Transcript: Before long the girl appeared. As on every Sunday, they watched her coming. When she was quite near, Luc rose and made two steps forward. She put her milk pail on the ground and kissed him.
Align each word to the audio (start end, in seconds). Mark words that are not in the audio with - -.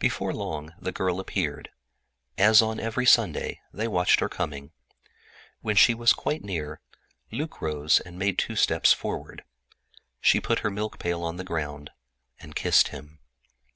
Before 0.00 0.32
long 0.34 0.74
the 0.80 0.90
girl 0.90 1.20
appeared. 1.20 1.70
As 2.36 2.60
on 2.60 2.80
every 2.80 3.06
Sunday, 3.06 3.60
they 3.72 3.86
watched 3.86 4.18
her 4.18 4.28
coming. 4.28 4.72
When 5.60 5.76
she 5.76 5.94
was 5.94 6.12
quite 6.12 6.42
near, 6.42 6.80
Luc 7.30 7.62
rose 7.62 8.00
and 8.00 8.18
made 8.18 8.36
two 8.36 8.56
steps 8.56 8.92
forward. 8.92 9.44
She 10.20 10.40
put 10.40 10.58
her 10.66 10.70
milk 10.70 10.98
pail 10.98 11.22
on 11.22 11.36
the 11.36 11.44
ground 11.44 11.90
and 12.40 12.56
kissed 12.56 12.88
him. 12.88 13.20